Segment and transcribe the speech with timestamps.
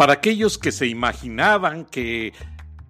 [0.00, 2.32] Para aquellos que se imaginaban que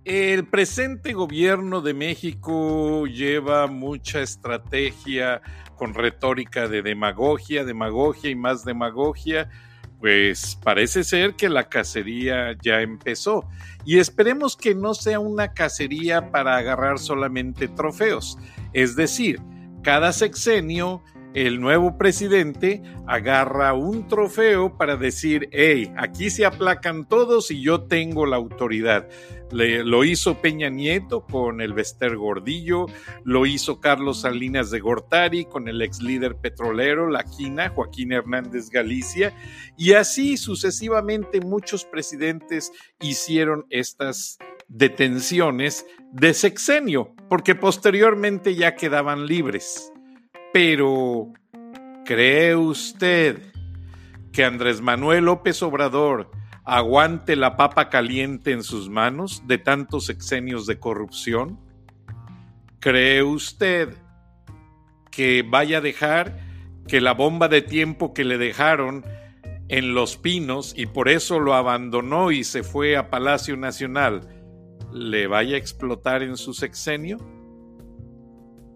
[0.04, 5.42] el presente gobierno de México lleva mucha estrategia
[5.74, 9.50] con retórica de demagogia, demagogia y más demagogia,
[9.98, 13.44] pues parece ser que la cacería ya empezó.
[13.84, 18.38] Y esperemos que no sea una cacería para agarrar solamente trofeos.
[18.72, 19.40] Es decir,
[19.82, 21.02] cada sexenio
[21.34, 27.82] el nuevo presidente agarra un trofeo para decir, hey, aquí se aplacan todos y yo
[27.82, 29.08] tengo la autoridad.
[29.52, 32.86] lo hizo Peña Nieto con el Vester Gordillo,
[33.24, 38.68] lo hizo Carlos Salinas de Gortari con el ex líder petrolero, La Quina, Joaquín Hernández
[38.70, 39.32] Galicia,
[39.76, 44.38] y así sucesivamente muchos presidentes hicieron estas
[44.68, 49.92] detenciones de sexenio, porque posteriormente ya quedaban libres.
[50.52, 51.32] Pero,
[52.04, 53.40] ¿cree usted
[54.32, 56.30] que Andrés Manuel López Obrador
[56.64, 61.60] aguante la papa caliente en sus manos de tantos sexenios de corrupción?
[62.80, 63.96] ¿Cree usted
[65.10, 66.40] que vaya a dejar
[66.88, 69.04] que la bomba de tiempo que le dejaron
[69.68, 74.28] en Los Pinos y por eso lo abandonó y se fue a Palacio Nacional
[74.92, 77.18] le vaya a explotar en su sexenio?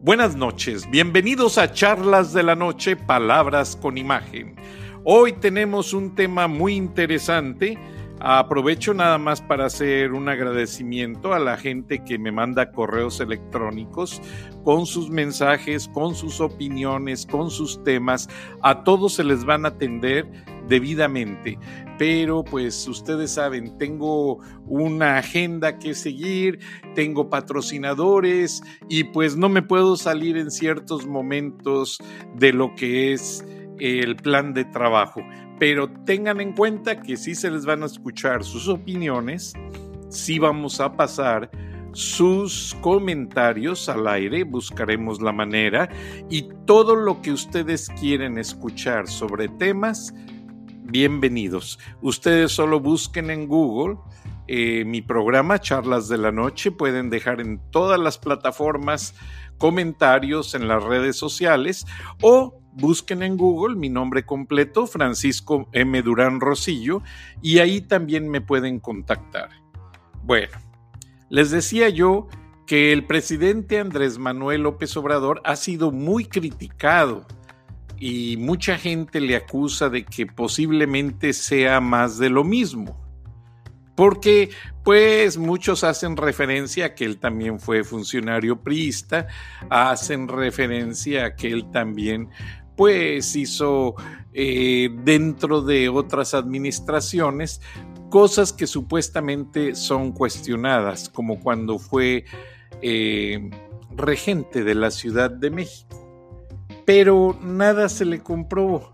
[0.05, 4.55] Buenas noches, bienvenidos a Charlas de la Noche, Palabras con Imagen.
[5.03, 7.79] Hoy tenemos un tema muy interesante.
[8.21, 14.23] Aprovecho nada más para hacer un agradecimiento a la gente que me manda correos electrónicos
[14.63, 18.29] con sus mensajes, con sus opiniones, con sus temas.
[18.63, 20.27] A todos se les van a atender
[20.69, 21.59] debidamente.
[21.99, 26.59] Pero pues ustedes saben, tengo una agenda que seguir,
[26.95, 31.99] tengo patrocinadores y pues no me puedo salir en ciertos momentos
[32.37, 33.45] de lo que es
[33.79, 35.21] el plan de trabajo.
[35.67, 39.55] Pero tengan en cuenta que sí se les van a escuchar sus opiniones,
[40.11, 41.51] sí vamos a pasar
[41.93, 45.89] sus comentarios al aire, buscaremos la manera
[46.29, 50.13] y todo lo que ustedes quieren escuchar sobre temas
[50.83, 51.79] bienvenidos.
[52.03, 53.97] Ustedes solo busquen en Google
[54.47, 59.15] eh, mi programa Charlas de la Noche, pueden dejar en todas las plataformas
[59.59, 61.87] comentarios en las redes sociales
[62.21, 66.03] o busquen en Google mi nombre completo, Francisco M.
[66.03, 67.03] Durán Rosillo,
[67.41, 69.51] y ahí también me pueden contactar.
[70.23, 70.57] Bueno,
[71.29, 72.29] les decía yo
[72.67, 77.27] que el presidente Andrés Manuel López Obrador ha sido muy criticado
[77.99, 83.04] y mucha gente le acusa de que posiblemente sea más de lo mismo.
[83.95, 84.51] Porque
[84.83, 89.29] pues muchos hacen referencia a que él también fue funcionario priista,
[89.71, 92.29] hacen referencia a que él también
[92.77, 93.95] pues hizo
[94.33, 97.61] eh, dentro de otras administraciones
[98.11, 102.25] cosas que supuestamente son cuestionadas, como cuando fue
[102.83, 103.51] eh,
[103.97, 106.05] regente de la Ciudad de México
[106.85, 108.93] pero nada se le compró.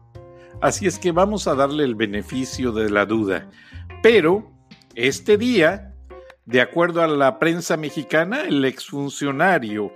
[0.61, 3.51] Así es que vamos a darle el beneficio de la duda.
[4.03, 4.51] Pero
[5.07, 5.95] este día,
[6.45, 9.95] de acuerdo a la prensa mexicana, el exfuncionario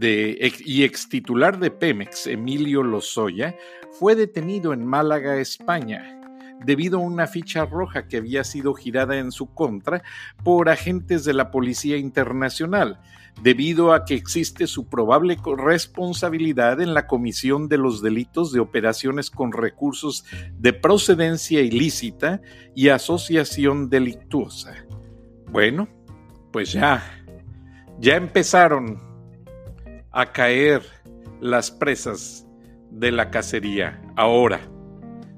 [0.00, 3.54] y extitular de Pemex, Emilio Lozoya,
[3.92, 6.20] fue detenido en Málaga, España,
[6.64, 10.02] debido a una ficha roja que había sido girada en su contra
[10.42, 13.00] por agentes de la Policía Internacional,
[13.42, 19.30] debido a que existe su probable responsabilidad en la comisión de los delitos de operaciones
[19.30, 20.24] con recursos
[20.58, 22.40] de procedencia ilícita
[22.74, 24.74] y asociación delictuosa.
[25.50, 25.88] Bueno,
[26.52, 27.02] pues ya,
[27.98, 29.00] ya empezaron
[30.10, 30.82] a caer
[31.40, 32.46] las presas
[32.90, 34.02] de la cacería.
[34.16, 34.60] Ahora,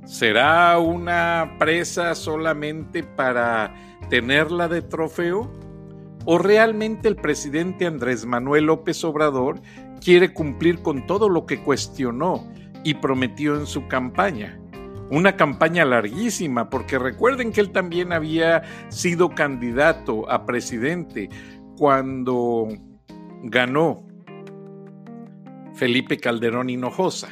[0.04, 3.74] ¿será una presa solamente para
[4.08, 5.50] tenerla de trofeo?
[6.24, 9.60] ¿O realmente el presidente Andrés Manuel López Obrador
[10.02, 12.46] quiere cumplir con todo lo que cuestionó
[12.84, 14.60] y prometió en su campaña?
[15.10, 21.28] Una campaña larguísima, porque recuerden que él también había sido candidato a presidente
[21.76, 22.68] cuando
[23.42, 24.06] ganó
[25.74, 27.28] Felipe Calderón Hinojosa.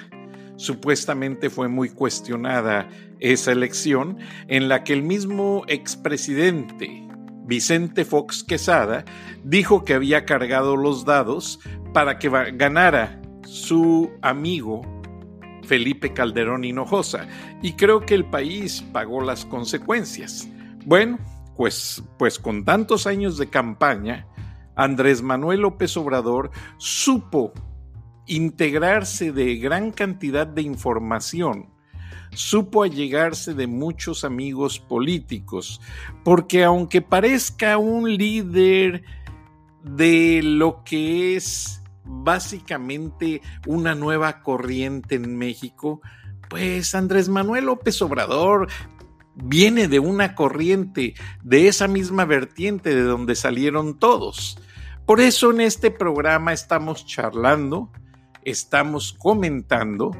[0.56, 2.88] Supuestamente fue muy cuestionada
[3.20, 4.19] esa elección
[4.49, 7.07] en la que el mismo expresidente
[7.49, 9.06] Vicente Fox Quesada,
[9.43, 11.59] dijo que había cargado los dados
[11.95, 14.83] para que ganara su amigo
[15.65, 17.27] Felipe Calderón Hinojosa.
[17.62, 20.47] Y creo que el país pagó las consecuencias.
[20.85, 21.19] Bueno,
[21.56, 24.27] pues, pues con tantos años de campaña,
[24.77, 27.55] Andrés Manuel López Obrador supo
[28.27, 31.71] integrarse de gran cantidad de información
[32.33, 35.81] supo allegarse de muchos amigos políticos,
[36.25, 39.05] porque aunque parezca un líder
[39.83, 46.01] de lo que es básicamente una nueva corriente en México,
[46.49, 48.69] pues Andrés Manuel López Obrador
[49.35, 54.59] viene de una corriente, de esa misma vertiente de donde salieron todos.
[55.07, 57.91] Por eso en este programa estamos charlando,
[58.43, 60.11] estamos comentando,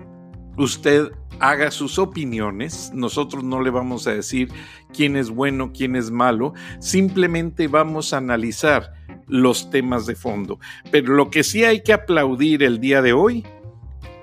[0.57, 4.51] usted haga sus opiniones, nosotros no le vamos a decir
[4.93, 8.93] quién es bueno, quién es malo, simplemente vamos a analizar
[9.27, 10.59] los temas de fondo.
[10.91, 13.47] Pero lo que sí hay que aplaudir el día de hoy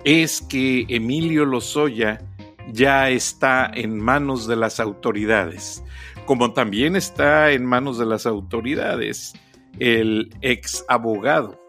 [0.03, 2.21] es que Emilio Lozoya
[2.71, 5.83] ya está en manos de las autoridades,
[6.25, 9.33] como también está en manos de las autoridades
[9.79, 11.64] el ex abogado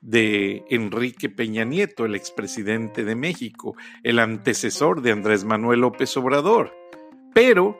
[0.00, 6.72] de Enrique Peña Nieto, el expresidente de México, el antecesor de Andrés Manuel López Obrador.
[7.34, 7.78] Pero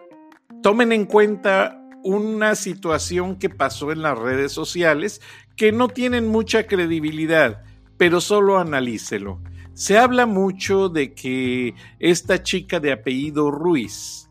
[0.62, 5.20] tomen en cuenta una situación que pasó en las redes sociales
[5.56, 7.62] que no tienen mucha credibilidad,
[7.96, 9.42] pero solo analícelo.
[9.74, 14.30] Se habla mucho de que esta chica de apellido Ruiz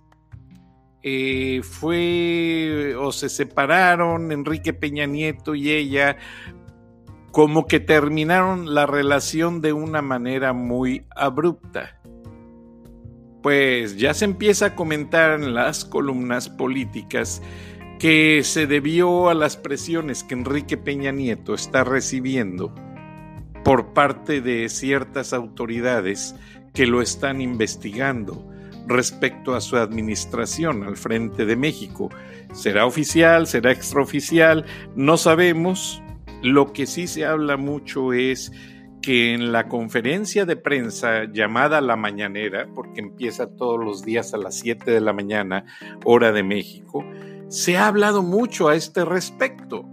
[1.02, 6.18] eh, fue o se separaron Enrique Peña Nieto y ella
[7.32, 12.00] como que terminaron la relación de una manera muy abrupta.
[13.42, 17.42] Pues ya se empieza a comentar en las columnas políticas
[18.00, 22.74] que se debió a las presiones que Enrique Peña Nieto está recibiendo
[23.64, 26.36] por parte de ciertas autoridades
[26.74, 28.46] que lo están investigando
[28.88, 32.10] respecto a su administración al frente de México.
[32.54, 33.48] ¿Será oficial?
[33.48, 34.66] ¿Será extraoficial?
[34.96, 36.02] No sabemos.
[36.42, 38.52] Lo que sí se habla mucho es
[39.02, 44.38] que en la conferencia de prensa llamada La Mañanera, porque empieza todos los días a
[44.38, 45.66] las 7 de la mañana,
[46.06, 47.06] hora de México,
[47.48, 49.86] se ha hablado mucho a este respecto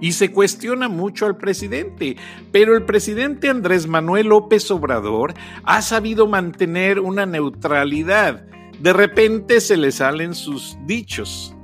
[0.00, 2.16] y se cuestiona mucho al presidente,
[2.52, 5.34] pero el presidente Andrés Manuel López Obrador
[5.64, 8.44] ha sabido mantener una neutralidad.
[8.80, 11.54] De repente se le salen sus dichos.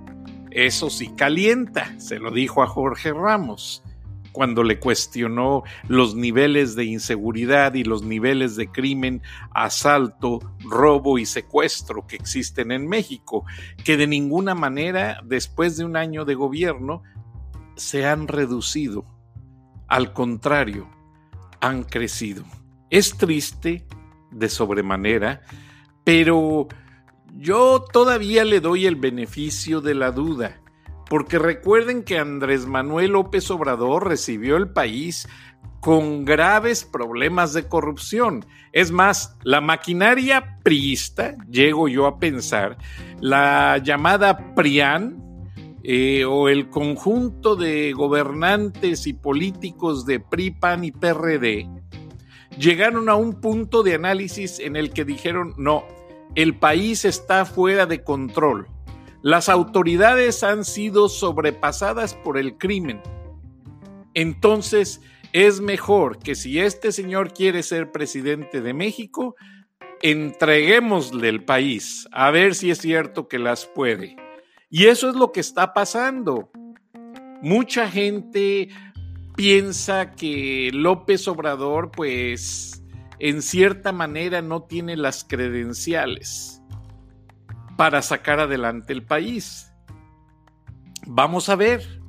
[0.50, 3.82] Eso sí calienta, se lo dijo a Jorge Ramos
[4.36, 9.22] cuando le cuestionó los niveles de inseguridad y los niveles de crimen,
[9.54, 13.46] asalto, robo y secuestro que existen en México,
[13.82, 17.02] que de ninguna manera, después de un año de gobierno,
[17.76, 19.06] se han reducido,
[19.88, 20.86] al contrario,
[21.62, 22.44] han crecido.
[22.90, 23.86] Es triste
[24.32, 25.40] de sobremanera,
[26.04, 26.68] pero
[27.32, 30.60] yo todavía le doy el beneficio de la duda,
[31.08, 35.28] porque recuerden que Andrés Manuel López Obrador recibió el país
[35.80, 38.44] con graves problemas de corrupción.
[38.72, 42.76] Es más, la maquinaria priista, llego yo a pensar,
[43.20, 45.22] la llamada PRIAN,
[45.88, 51.68] eh, o el conjunto de gobernantes y políticos de PRI, PAN y PRD
[52.58, 55.84] llegaron a un punto de análisis en el que dijeron, no,
[56.34, 58.68] el país está fuera de control.
[59.26, 63.02] Las autoridades han sido sobrepasadas por el crimen.
[64.14, 65.00] Entonces,
[65.32, 69.34] es mejor que si este señor quiere ser presidente de México,
[70.00, 74.14] entreguémosle el país, a ver si es cierto que las puede.
[74.70, 76.48] Y eso es lo que está pasando.
[77.42, 78.68] Mucha gente
[79.34, 82.80] piensa que López Obrador, pues,
[83.18, 86.62] en cierta manera no tiene las credenciales
[87.76, 89.72] para sacar adelante el país.
[91.06, 92.00] Vamos a ver,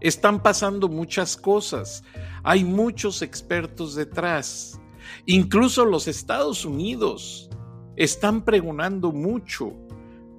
[0.00, 2.04] están pasando muchas cosas,
[2.42, 4.80] hay muchos expertos detrás,
[5.24, 7.48] incluso los Estados Unidos
[7.96, 9.72] están pregonando mucho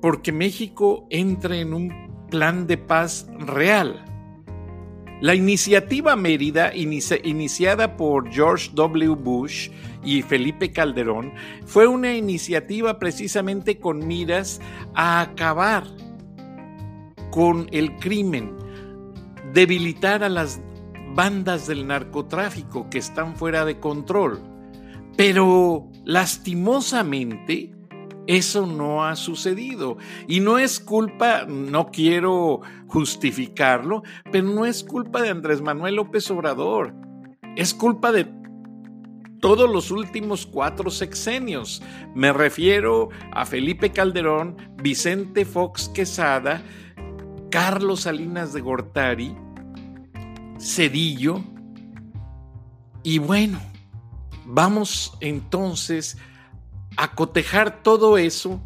[0.02, 4.04] porque México entre en un plan de paz real.
[5.22, 9.16] La iniciativa Mérida, iniciada por George W.
[9.16, 9.72] Bush
[10.08, 11.34] y Felipe Calderón,
[11.66, 14.62] fue una iniciativa precisamente con miras
[14.96, 15.84] a acabar
[17.30, 18.56] con el crimen,
[19.52, 20.62] debilitar a las
[21.14, 24.40] bandas del narcotráfico que están fuera de control.
[25.18, 27.76] Pero lastimosamente,
[28.28, 29.98] eso no ha sucedido.
[30.26, 36.32] Y no es culpa, no quiero justificarlo, pero no es culpa de Andrés Manuel López
[36.32, 36.94] Obrador.
[37.58, 38.24] Es culpa de
[39.40, 41.82] todos los últimos cuatro sexenios.
[42.16, 46.64] Me refiero a Felipe Calderón, Vicente Fox Quesada,
[47.50, 49.36] Carlos Salinas de Gortari,
[50.60, 51.44] Cedillo.
[53.04, 53.60] Y bueno,
[54.46, 56.18] vamos entonces
[56.98, 58.62] a cotejar todo eso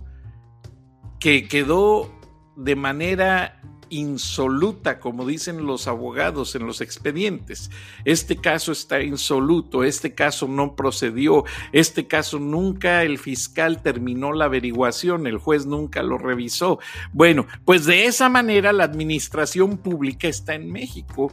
[1.19, 2.09] que quedó
[2.55, 3.61] de manera
[3.91, 7.69] insoluta, como dicen los abogados en los expedientes.
[8.05, 14.45] Este caso está insoluto, este caso no procedió, este caso nunca el fiscal terminó la
[14.45, 16.79] averiguación, el juez nunca lo revisó.
[17.13, 21.31] Bueno, pues de esa manera la administración pública está en México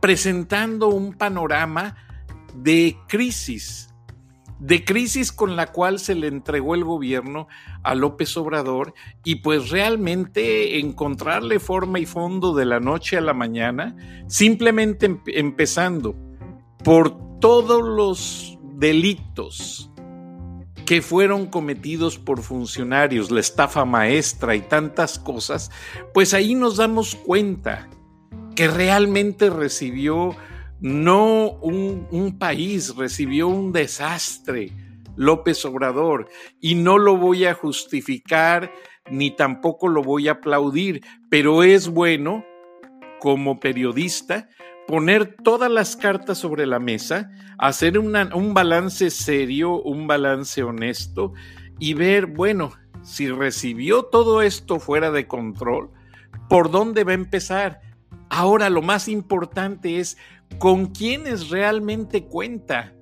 [0.00, 1.96] presentando un panorama
[2.54, 3.91] de crisis
[4.62, 7.48] de crisis con la cual se le entregó el gobierno
[7.82, 13.34] a López Obrador y pues realmente encontrarle forma y fondo de la noche a la
[13.34, 13.96] mañana,
[14.28, 16.14] simplemente empezando
[16.84, 19.90] por todos los delitos
[20.86, 25.72] que fueron cometidos por funcionarios, la estafa maestra y tantas cosas,
[26.14, 27.88] pues ahí nos damos cuenta
[28.54, 30.36] que realmente recibió
[30.82, 34.72] no un, país recibió un desastre,
[35.14, 36.28] López Obrador,
[36.60, 38.72] y no lo voy a justificar
[39.10, 42.44] ni tampoco lo voy a aplaudir, pero es bueno
[43.20, 44.48] como periodista
[44.88, 51.32] poner todas las cartas sobre la mesa, hacer un balance serio, un balance honesto
[51.78, 52.72] y ver, bueno,
[53.02, 55.90] si recibió todo esto fuera de control,
[56.48, 57.80] ¿por dónde va a empezar?
[58.34, 60.16] Ahora lo más importante es
[60.56, 62.94] con quiénes realmente cuenta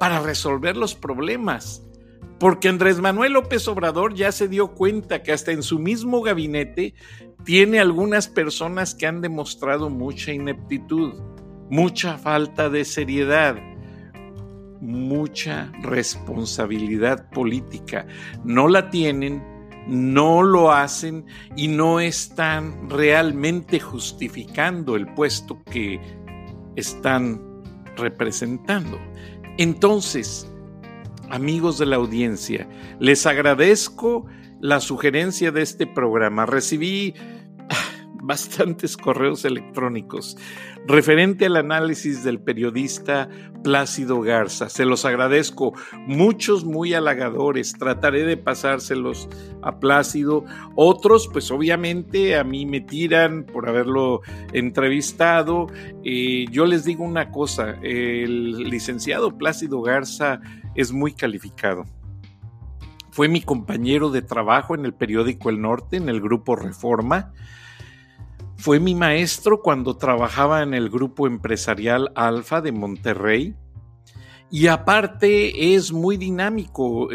[0.00, 1.84] para resolver los problemas.
[2.40, 6.94] Porque Andrés Manuel López Obrador ya se dio cuenta que hasta en su mismo gabinete
[7.44, 11.12] tiene algunas personas que han demostrado mucha ineptitud,
[11.68, 13.56] mucha falta de seriedad,
[14.80, 18.06] mucha responsabilidad política.
[18.42, 19.42] No la tienen,
[19.88, 21.24] no lo hacen
[21.56, 26.00] y no están realmente justificando el puesto que
[26.76, 27.40] están
[27.96, 28.98] representando.
[29.56, 30.52] Entonces,
[31.30, 32.68] amigos de la audiencia,
[33.00, 34.26] les agradezco
[34.60, 36.46] la sugerencia de este programa.
[36.46, 37.14] Recibí
[38.22, 40.36] bastantes correos electrónicos
[40.88, 43.28] referente al análisis del periodista
[43.62, 44.68] Plácido Garza.
[44.68, 45.74] Se los agradezco,
[46.06, 47.74] muchos muy halagadores.
[47.74, 49.28] Trataré de pasárselos
[49.62, 50.44] a Plácido.
[50.76, 54.22] Otros, pues obviamente a mí me tiran por haberlo
[54.52, 55.66] entrevistado.
[56.04, 60.40] Eh, yo les digo una cosa, el licenciado Plácido Garza
[60.74, 61.84] es muy calificado.
[63.10, 67.32] Fue mi compañero de trabajo en el periódico El Norte, en el grupo Reforma.
[68.58, 73.54] Fue mi maestro cuando trabajaba en el grupo empresarial Alfa de Monterrey.
[74.50, 77.08] Y aparte es muy dinámico,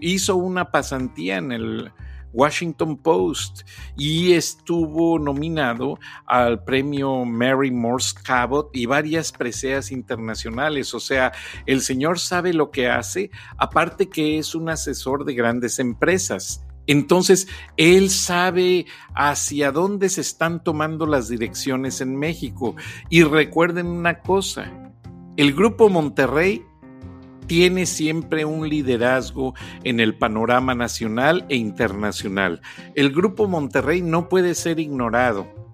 [0.00, 1.92] hizo una pasantía en el
[2.32, 3.62] Washington Post
[3.96, 10.94] y estuvo nominado al premio Mary Morse Cabot y varias preseas internacionales.
[10.94, 11.32] O sea,
[11.64, 16.65] el señor sabe lo que hace, aparte que es un asesor de grandes empresas.
[16.86, 22.76] Entonces, él sabe hacia dónde se están tomando las direcciones en México.
[23.10, 24.72] Y recuerden una cosa,
[25.36, 26.64] el Grupo Monterrey
[27.46, 32.60] tiene siempre un liderazgo en el panorama nacional e internacional.
[32.94, 35.65] El Grupo Monterrey no puede ser ignorado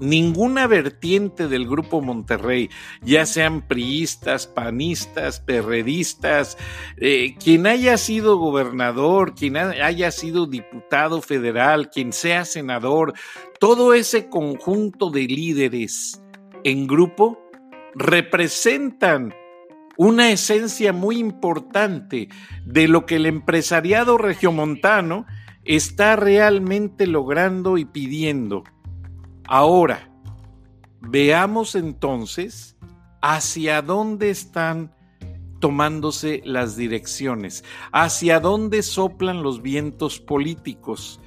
[0.00, 2.70] ninguna vertiente del grupo Monterrey,
[3.02, 6.56] ya sean priistas, panistas, perredistas,
[6.96, 13.14] eh, quien haya sido gobernador, quien haya sido diputado federal, quien sea senador,
[13.60, 16.22] todo ese conjunto de líderes
[16.64, 17.38] en grupo
[17.94, 19.34] representan
[19.96, 22.28] una esencia muy importante
[22.64, 25.26] de lo que el empresariado regiomontano
[25.64, 28.64] está realmente logrando y pidiendo
[29.46, 30.10] Ahora,
[31.00, 32.76] veamos entonces
[33.20, 34.94] hacia dónde están
[35.60, 41.20] tomándose las direcciones, hacia dónde soplan los vientos políticos,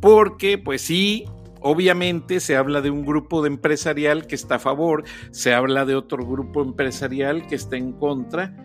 [0.00, 1.26] porque pues sí,
[1.60, 5.94] obviamente se habla de un grupo de empresarial que está a favor, se habla de
[5.94, 8.56] otro grupo empresarial que está en contra,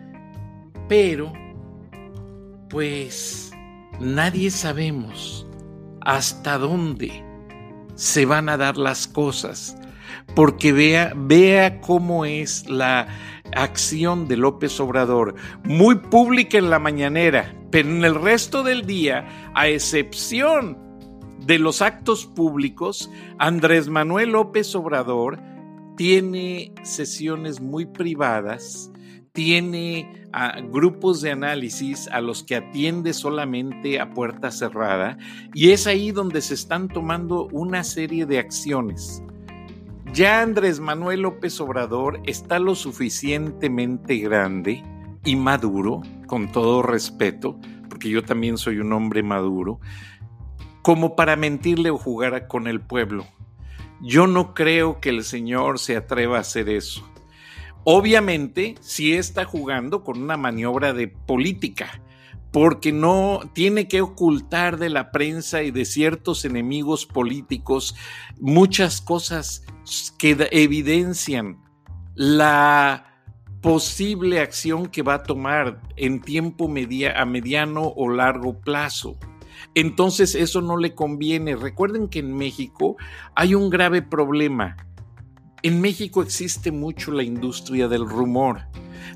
[0.88, 1.32] pero
[2.70, 3.52] pues
[4.00, 5.46] nadie sabemos
[6.00, 7.27] hasta dónde
[7.98, 9.76] se van a dar las cosas,
[10.36, 13.08] porque vea, vea cómo es la
[13.56, 19.50] acción de López Obrador, muy pública en la mañanera, pero en el resto del día,
[19.54, 20.78] a excepción
[21.44, 25.40] de los actos públicos, Andrés Manuel López Obrador
[25.96, 28.92] tiene sesiones muy privadas
[29.32, 30.28] tiene
[30.70, 35.18] grupos de análisis a los que atiende solamente a puerta cerrada
[35.54, 39.22] y es ahí donde se están tomando una serie de acciones.
[40.12, 44.82] Ya Andrés Manuel López Obrador está lo suficientemente grande
[45.24, 47.58] y maduro, con todo respeto,
[47.90, 49.80] porque yo también soy un hombre maduro,
[50.82, 53.26] como para mentirle o jugar con el pueblo.
[54.00, 57.06] Yo no creo que el Señor se atreva a hacer eso.
[57.90, 62.02] Obviamente, sí está jugando con una maniobra de política,
[62.52, 67.96] porque no tiene que ocultar de la prensa y de ciertos enemigos políticos
[68.38, 69.64] muchas cosas
[70.18, 71.62] que evidencian
[72.14, 73.06] la
[73.62, 79.16] posible acción que va a tomar en tiempo a mediano o largo plazo.
[79.74, 81.56] Entonces eso no le conviene.
[81.56, 82.98] Recuerden que en México
[83.34, 84.76] hay un grave problema.
[85.62, 88.60] En México existe mucho la industria del rumor.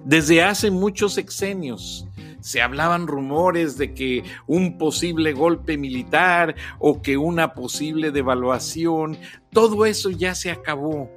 [0.04, 2.08] Desde hace muchos exenios
[2.40, 9.16] se hablaban rumores de que un posible golpe militar o que una posible devaluación,
[9.52, 11.08] todo eso ya se acabó.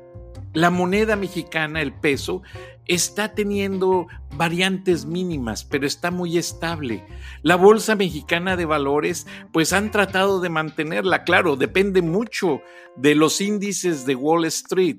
[0.53, 2.44] La moneda mexicana, el peso,
[2.86, 4.05] está teniendo
[4.38, 7.03] variantes mínimas, pero está muy estable.
[7.41, 12.62] La Bolsa Mexicana de Valores, pues han tratado de mantenerla, claro, depende mucho
[12.96, 14.98] de los índices de Wall Street,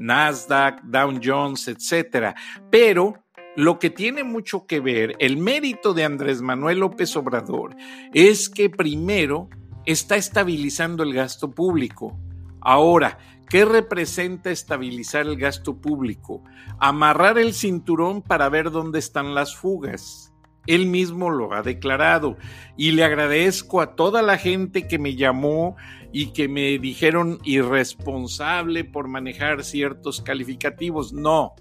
[0.00, 2.34] Nasdaq, Dow Jones, etcétera,
[2.70, 3.14] pero
[3.56, 7.74] lo que tiene mucho que ver, el mérito de Andrés Manuel López Obrador,
[8.14, 9.48] es que primero
[9.84, 12.16] está estabilizando el gasto público.
[12.60, 16.44] Ahora, ¿qué representa estabilizar el gasto público?
[16.78, 20.32] Amarrar el cinturón para ver dónde están las fugas.
[20.68, 22.36] Él mismo lo ha declarado
[22.76, 25.76] y le agradezco a toda la gente que me llamó
[26.12, 31.14] y que me dijeron irresponsable por manejar ciertos calificativos.
[31.14, 31.54] No,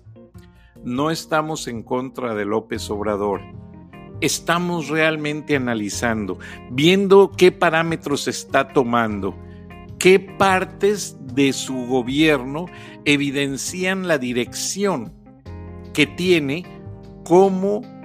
[0.83, 3.41] no estamos en contra de López Obrador.
[4.19, 6.37] Estamos realmente analizando,
[6.69, 9.37] viendo qué parámetros está tomando,
[9.99, 12.65] qué partes de su gobierno
[13.05, 15.13] evidencian la dirección
[15.93, 16.65] que tiene
[17.23, 17.96] como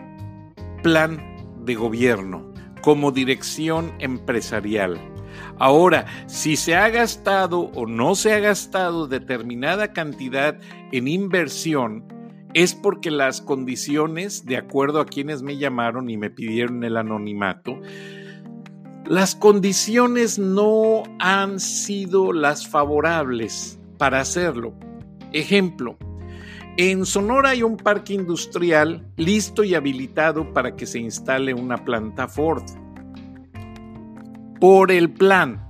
[0.82, 1.20] plan
[1.64, 4.98] de gobierno, como dirección empresarial.
[5.58, 10.58] Ahora, si se ha gastado o no se ha gastado determinada cantidad
[10.90, 12.04] en inversión,
[12.54, 17.80] es porque las condiciones, de acuerdo a quienes me llamaron y me pidieron el anonimato,
[19.06, 24.74] las condiciones no han sido las favorables para hacerlo.
[25.32, 25.96] Ejemplo,
[26.76, 32.28] en Sonora hay un parque industrial listo y habilitado para que se instale una planta
[32.28, 32.64] Ford.
[34.58, 35.66] Por el plan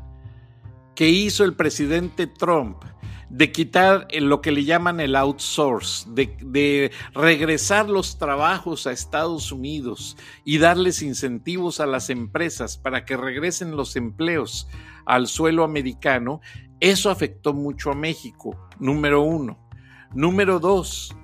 [0.95, 2.85] que hizo el presidente Trump
[3.33, 10.19] de quitar lo que le llaman el outsource, de, regresar los trabajos a Estados Unidos
[10.45, 14.69] y darles incentivos a las empresas para que regresen los empleos
[15.07, 16.43] al suelo americano,
[16.79, 19.59] eso afectó mucho a México, número uno.
[20.15, 21.17] Número dos,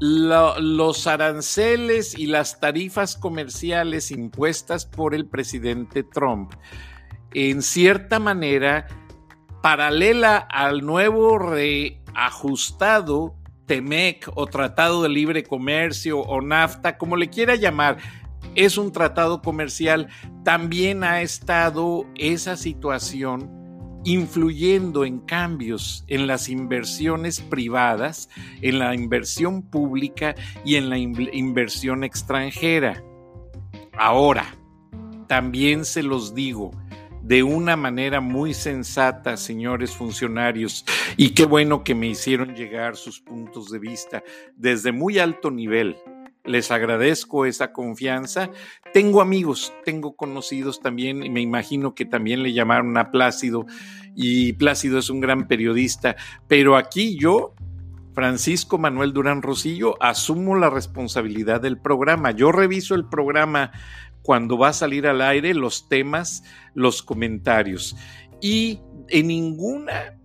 [0.00, 6.52] los aranceles y las tarifas comerciales impuestas por el presidente Trump,
[7.32, 8.86] en cierta manera,
[9.62, 13.34] paralela al nuevo reajustado
[13.66, 17.98] TEMEC o Tratado de Libre Comercio o NAFTA, como le quiera llamar,
[18.54, 20.08] es un tratado comercial,
[20.44, 23.57] también ha estado esa situación
[24.04, 28.28] influyendo en cambios en las inversiones privadas,
[28.62, 30.34] en la inversión pública
[30.64, 33.02] y en la inversión extranjera.
[33.92, 34.54] Ahora,
[35.26, 36.70] también se los digo,
[37.22, 40.84] de una manera muy sensata, señores funcionarios,
[41.16, 44.22] y qué bueno que me hicieron llegar sus puntos de vista
[44.56, 45.96] desde muy alto nivel.
[46.48, 48.50] Les agradezco esa confianza.
[48.92, 53.66] Tengo amigos, tengo conocidos también, y me imagino que también le llamaron a Plácido,
[54.16, 56.16] y Plácido es un gran periodista,
[56.48, 57.54] pero aquí yo
[58.18, 62.32] Francisco Manuel Durán Rosillo, asumo la responsabilidad del programa.
[62.32, 63.70] Yo reviso el programa
[64.22, 66.42] cuando va a salir al aire los temas,
[66.74, 67.94] los comentarios.
[68.40, 70.18] Y en ninguna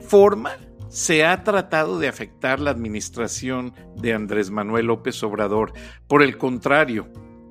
[0.00, 0.56] forma
[0.88, 5.72] se ha tratado de afectar la administración de Andrés Manuel López Obrador.
[6.06, 7.08] Por el contrario,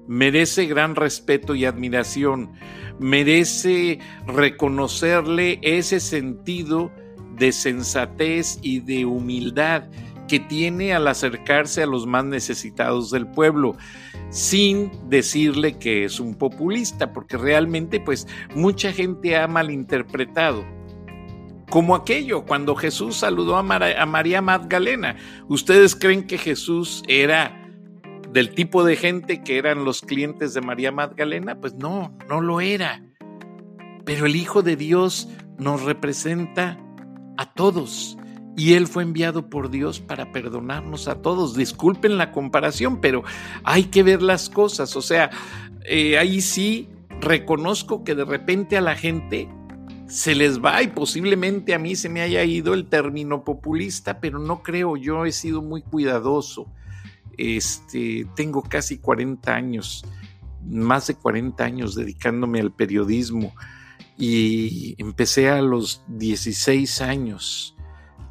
[0.07, 2.53] merece gran respeto y admiración,
[2.99, 6.91] merece reconocerle ese sentido
[7.37, 9.83] de sensatez y de humildad
[10.27, 13.77] que tiene al acercarse a los más necesitados del pueblo
[14.29, 20.65] sin decirle que es un populista, porque realmente pues mucha gente ha malinterpretado.
[21.69, 25.17] Como aquello, cuando Jesús saludó a, María Magdalena.
[25.49, 27.69] ¿Ustedes creen que Jesús era
[28.31, 31.59] del tipo de gente que eran los clientes de María Magdalena?
[31.59, 33.03] Pues no, no lo era.
[34.05, 35.27] Pero el Hijo de Dios
[35.57, 36.79] nos representa
[37.37, 38.17] a todos
[38.55, 41.55] y Él fue enviado por Dios para perdonarnos a todos.
[41.55, 43.23] Disculpen la comparación, pero
[43.63, 44.95] hay que ver las cosas.
[44.95, 45.29] O sea,
[45.83, 46.89] eh, ahí sí
[47.21, 49.47] reconozco que de repente a la gente
[50.07, 54.39] se les va y posiblemente a mí se me haya ido el término populista, pero
[54.39, 56.67] no creo, yo he sido muy cuidadoso.
[57.37, 60.05] Este, tengo casi 40 años,
[60.65, 63.53] más de 40 años dedicándome al periodismo
[64.17, 67.75] y empecé a los 16 años,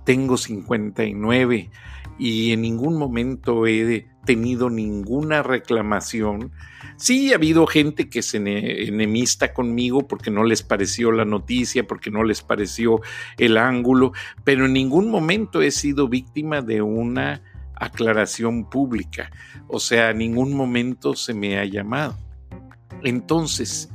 [0.04, 1.70] tengo 59
[2.18, 6.52] y en ningún momento he tenido ninguna reclamación.
[6.96, 12.10] Sí, ha habido gente que se enemista conmigo porque no les pareció la noticia, porque
[12.10, 13.00] no les pareció
[13.36, 14.12] el ángulo,
[14.44, 17.42] pero en ningún momento he sido víctima de una
[17.74, 19.30] aclaración pública.
[19.68, 22.16] O sea, en ningún momento se me ha llamado.
[23.02, 23.90] Entonces,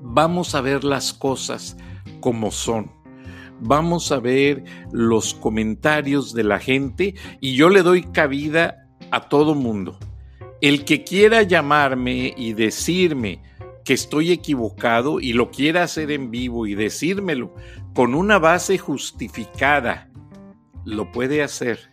[0.00, 1.76] vamos a ver las cosas
[2.20, 2.90] como son
[3.60, 9.54] vamos a ver los comentarios de la gente y yo le doy cabida a todo
[9.54, 9.98] mundo.
[10.64, 13.42] El que quiera llamarme y decirme
[13.84, 17.54] que estoy equivocado y lo quiera hacer en vivo y decírmelo
[17.92, 20.08] con una base justificada,
[20.86, 21.90] lo puede hacer.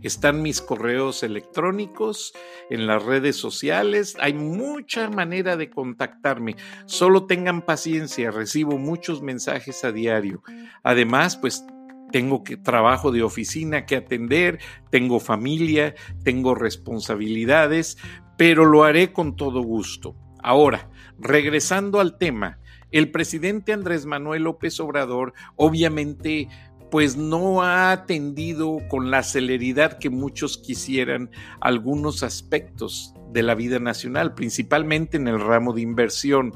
[0.00, 2.32] Están mis correos electrónicos
[2.70, 4.16] en las redes sociales.
[4.20, 6.56] Hay mucha manera de contactarme.
[6.86, 8.30] Solo tengan paciencia.
[8.30, 10.42] Recibo muchos mensajes a diario.
[10.82, 11.62] Además, pues
[12.10, 14.58] tengo que, trabajo de oficina que atender,
[14.90, 15.94] tengo familia,
[16.24, 17.98] tengo responsabilidades,
[18.36, 20.16] pero lo haré con todo gusto.
[20.42, 22.58] Ahora, regresando al tema,
[22.90, 26.48] el presidente Andrés Manuel López Obrador obviamente
[26.90, 33.78] pues no ha atendido con la celeridad que muchos quisieran algunos aspectos de la vida
[33.78, 36.52] nacional, principalmente en el ramo de inversión.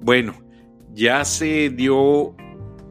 [0.00, 0.34] Bueno,
[0.94, 2.34] ya se dio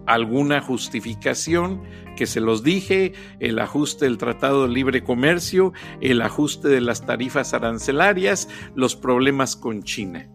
[0.05, 1.81] alguna justificación
[2.15, 7.05] que se los dije, el ajuste del Tratado de Libre Comercio, el ajuste de las
[7.05, 10.29] tarifas arancelarias, los problemas con China.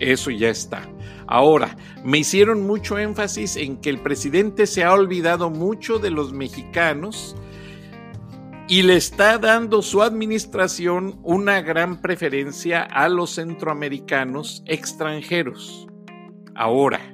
[0.00, 0.88] Eso ya está.
[1.26, 6.32] Ahora, me hicieron mucho énfasis en que el presidente se ha olvidado mucho de los
[6.32, 7.36] mexicanos
[8.68, 15.86] y le está dando su administración una gran preferencia a los centroamericanos extranjeros.
[16.54, 17.13] Ahora,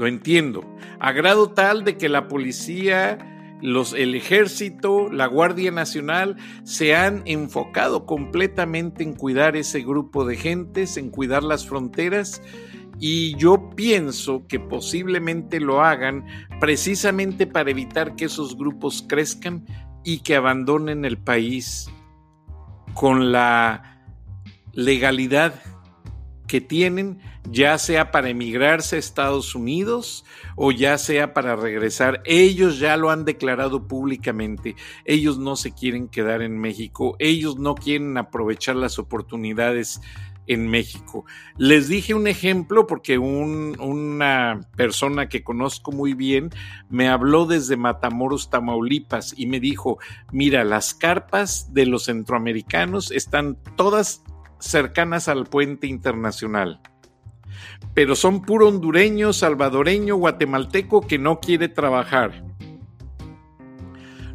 [0.00, 0.64] lo entiendo,
[0.98, 3.18] a grado tal de que la policía
[3.60, 10.38] los, el ejército, la Guardia Nacional se han enfocado completamente en cuidar ese grupo de
[10.38, 12.40] gentes, en cuidar las fronteras
[12.98, 16.24] y yo pienso que posiblemente lo hagan
[16.60, 19.66] precisamente para evitar que esos grupos crezcan
[20.02, 21.90] y que abandonen el país
[22.94, 24.00] con la
[24.72, 25.52] legalidad
[26.50, 30.24] que tienen, ya sea para emigrarse a Estados Unidos
[30.56, 32.22] o ya sea para regresar.
[32.24, 34.74] Ellos ya lo han declarado públicamente.
[35.04, 37.14] Ellos no se quieren quedar en México.
[37.20, 40.00] Ellos no quieren aprovechar las oportunidades
[40.48, 41.24] en México.
[41.56, 46.50] Les dije un ejemplo porque una persona que conozco muy bien
[46.88, 49.98] me habló desde Matamoros, Tamaulipas, y me dijo,
[50.32, 54.24] mira, las carpas de los centroamericanos están todas
[54.60, 56.80] cercanas al puente internacional.
[57.94, 62.44] Pero son puro hondureño, salvadoreño, guatemalteco que no quiere trabajar.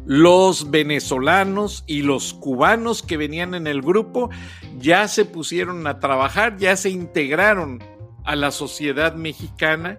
[0.04, 4.30] Los venezolanos y los cubanos que venían en el grupo
[4.78, 7.82] ya se pusieron a trabajar, ya se integraron
[8.24, 9.98] a la sociedad mexicana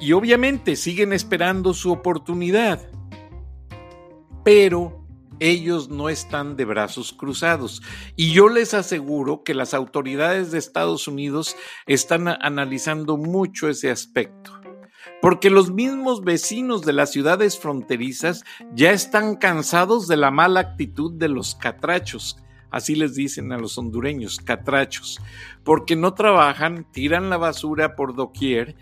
[0.00, 2.80] y obviamente siguen esperando su oportunidad.
[4.44, 5.01] Pero
[5.42, 7.82] ellos no están de brazos cruzados.
[8.14, 14.52] Y yo les aseguro que las autoridades de Estados Unidos están analizando mucho ese aspecto.
[15.20, 21.12] Porque los mismos vecinos de las ciudades fronterizas ya están cansados de la mala actitud
[21.12, 22.36] de los catrachos,
[22.70, 25.20] así les dicen a los hondureños, catrachos,
[25.64, 28.76] porque no trabajan, tiran la basura por doquier,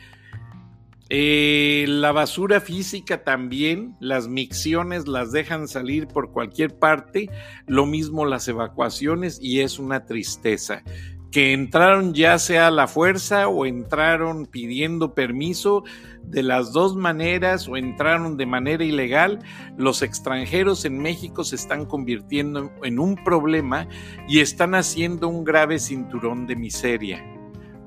[1.12, 7.28] eh, la basura física también, las micciones las dejan salir por cualquier parte,
[7.66, 10.84] lo mismo las evacuaciones y es una tristeza.
[11.32, 15.82] Que entraron ya sea a la fuerza o entraron pidiendo permiso,
[16.22, 19.40] de las dos maneras o entraron de manera ilegal,
[19.76, 23.88] los extranjeros en México se están convirtiendo en un problema
[24.28, 27.29] y están haciendo un grave cinturón de miseria.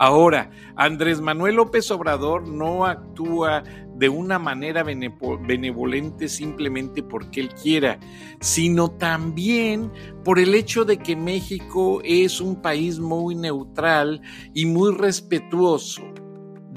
[0.03, 3.63] Ahora, Andrés Manuel López Obrador no actúa
[3.95, 8.01] de una manera benevolente simplemente porque él quiera,
[8.41, 9.93] sino también
[10.25, 14.19] por el hecho de que México es un país muy neutral
[14.53, 16.03] y muy respetuoso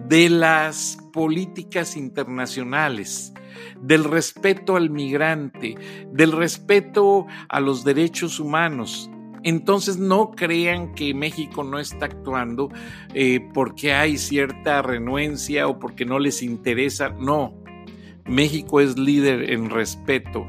[0.06, 3.34] de las políticas internacionales,
[3.80, 5.74] del respeto al migrante,
[6.12, 9.10] del respeto a los derechos humanos.
[9.46, 12.68] Entonces no crean que México no está actuando
[13.14, 17.10] eh, porque hay cierta renuencia o porque no les interesa.
[17.10, 17.54] No,
[18.24, 20.44] México es líder en respeto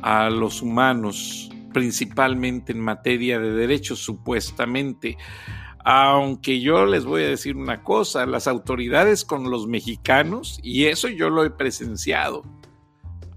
[0.00, 5.18] a los humanos, principalmente en materia de derechos, supuestamente.
[5.84, 11.08] Aunque yo les voy a decir una cosa, las autoridades con los mexicanos, y eso
[11.08, 12.44] yo lo he presenciado,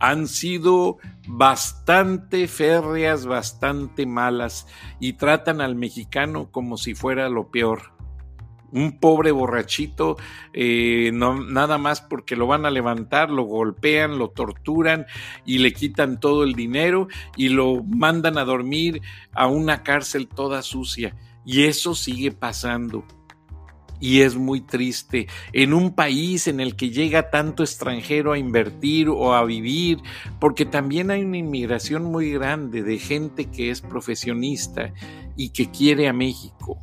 [0.05, 4.67] han sido bastante férreas, bastante malas,
[4.99, 7.95] y tratan al mexicano como si fuera lo peor
[8.71, 10.17] un pobre borrachito,
[10.51, 15.05] eh, nada más porque lo van a levantar, lo golpean, lo torturan
[15.45, 20.61] y le quitan todo el dinero y lo mandan a dormir a una cárcel toda
[20.61, 21.15] sucia.
[21.45, 23.05] Y eso sigue pasando.
[23.99, 29.09] Y es muy triste en un país en el que llega tanto extranjero a invertir
[29.09, 29.99] o a vivir,
[30.39, 34.93] porque también hay una inmigración muy grande de gente que es profesionista
[35.35, 36.81] y que quiere a México.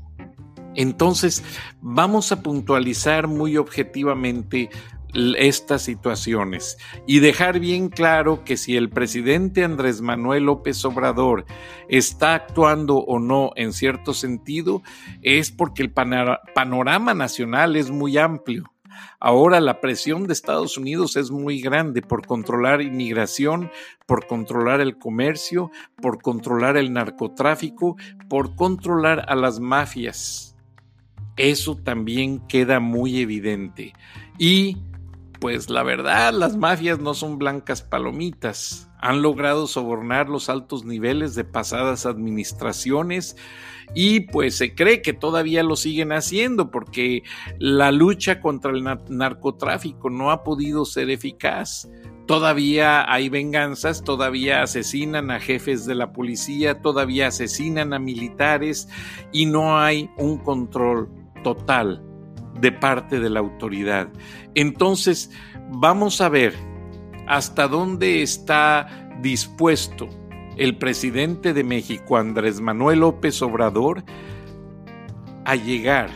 [0.74, 1.44] Entonces,
[1.82, 4.70] vamos a puntualizar muy objetivamente
[5.14, 11.44] estas situaciones y dejar bien claro que si el presidente Andrés Manuel López Obrador
[11.88, 14.82] está actuando o no en cierto sentido,
[15.22, 18.72] es porque el panorama nacional es muy amplio.
[19.20, 23.70] Ahora la presión de Estados Unidos es muy grande por controlar inmigración,
[24.06, 25.70] por controlar el comercio,
[26.00, 27.96] por controlar el narcotráfico,
[28.28, 30.52] por controlar a las mafias
[31.36, 33.92] eso también queda muy evidente.
[34.38, 34.76] Y
[35.42, 38.88] pues la verdad, las mafias no son blancas palomitas.
[39.00, 43.36] Han logrado sobornar los altos niveles de pasadas administraciones
[43.92, 47.24] y pues se cree que todavía lo siguen haciendo porque
[47.58, 51.90] la lucha contra el narcotráfico no ha podido ser eficaz.
[52.28, 58.88] Todavía hay venganzas, todavía asesinan a jefes de la policía, todavía asesinan a militares
[59.32, 61.10] y no hay un control
[61.42, 62.11] total
[62.60, 64.08] de parte de la autoridad.
[64.54, 65.30] Entonces,
[65.70, 66.54] vamos a ver
[67.26, 70.08] hasta dónde está dispuesto
[70.56, 74.04] el presidente de México, Andrés Manuel López Obrador,
[75.44, 76.10] a llegar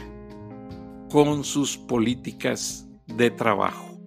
[1.10, 3.98] con sus políticas de trabajo.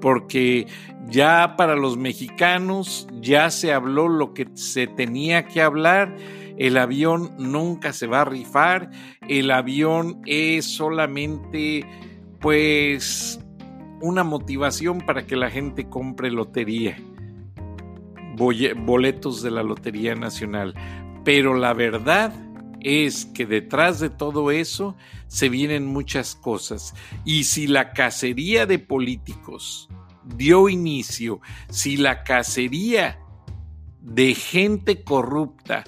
[0.00, 0.66] Porque
[1.08, 6.16] ya para los mexicanos ya se habló lo que se tenía que hablar
[6.58, 8.90] el avión nunca se va a rifar,
[9.28, 11.86] el avión es solamente
[12.40, 13.40] pues
[14.00, 16.96] una motivación para que la gente compre lotería,
[18.36, 20.74] boletos de la Lotería Nacional.
[21.24, 22.32] Pero la verdad
[22.80, 26.94] es que detrás de todo eso se vienen muchas cosas.
[27.24, 29.88] Y si la cacería de políticos
[30.36, 33.18] dio inicio, si la cacería
[34.00, 35.84] de gente corrupta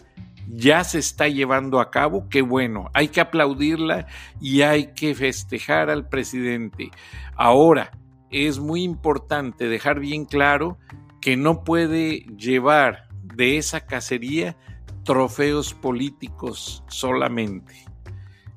[0.53, 4.07] ya se está llevando a cabo, qué bueno, hay que aplaudirla
[4.41, 6.91] y hay que festejar al presidente.
[7.37, 7.93] Ahora,
[8.31, 10.79] es muy importante dejar bien claro
[11.21, 14.57] que no puede llevar de esa cacería
[15.05, 17.87] trofeos políticos solamente.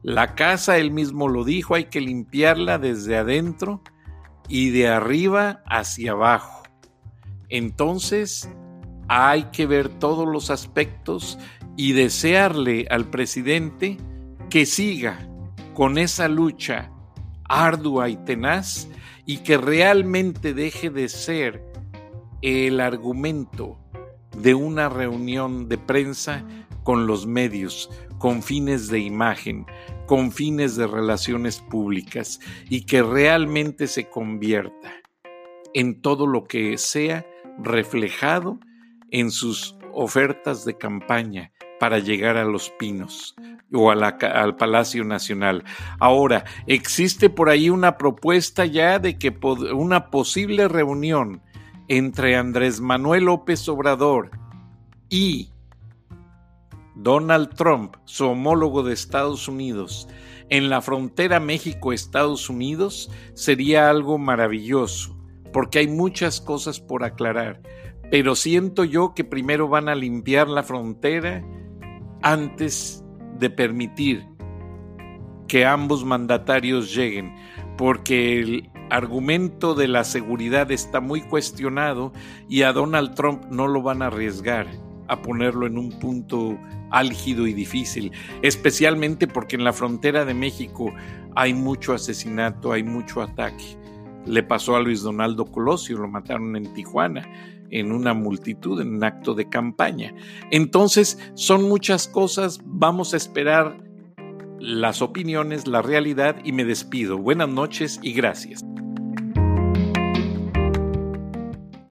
[0.02, 3.82] La casa, él mismo lo dijo, hay que limpiarla desde adentro
[4.50, 6.64] y de arriba hacia abajo.
[7.50, 8.50] Entonces,
[9.08, 11.38] hay que ver todos los aspectos
[11.76, 13.98] y desearle al presidente
[14.50, 15.28] que siga
[15.74, 16.92] con esa lucha
[17.46, 18.88] ardua y tenaz
[19.26, 21.64] y que realmente deje de ser
[22.42, 23.80] el argumento
[24.38, 26.46] de una reunión de prensa
[26.84, 29.66] con los medios, con fines de imagen,
[30.06, 34.92] con fines de relaciones públicas y que realmente se convierta
[35.74, 37.26] en todo lo que sea
[37.60, 38.60] reflejado
[39.12, 43.36] en sus ofertas de campaña para llegar a Los Pinos
[43.72, 45.64] o al Palacio Nacional.
[46.00, 49.36] Ahora, existe por ahí una propuesta ya de que
[49.74, 51.42] una posible reunión
[51.88, 54.32] entre Andrés Manuel López Obrador
[55.10, 55.50] y
[56.96, 60.08] Donald Trump, su homólogo de Estados Unidos,
[60.50, 65.18] en la frontera México-Estados Unidos sería algo maravilloso,
[65.52, 67.62] porque hay muchas cosas por aclarar
[68.14, 71.44] pero siento yo que primero van a limpiar la frontera
[72.24, 73.04] antes
[73.38, 74.26] de permitir
[75.48, 77.36] que ambos mandatarios lleguen,
[77.78, 82.12] porque el argumento de la seguridad está muy cuestionado
[82.50, 84.68] y a Donald Trump no lo van a arriesgar
[85.08, 86.58] a ponerlo en un punto
[86.90, 90.94] álgido y difícil, especialmente porque en la frontera de México
[91.36, 93.78] hay mucho asesinato, hay mucho ataque.
[94.26, 97.28] Le pasó a Luis Donaldo Colosio, lo mataron en Tijuana
[97.74, 100.14] en una multitud, en un acto de campaña.
[100.52, 103.84] Entonces, son muchas cosas, vamos a esperar
[104.60, 107.18] las opiniones, la realidad y me despido.
[107.18, 108.64] Buenas noches y gracias.